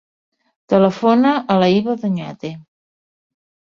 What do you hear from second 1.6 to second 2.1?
la Hiba